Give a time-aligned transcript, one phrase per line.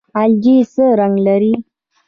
[0.21, 1.53] الجی څه رنګ لري؟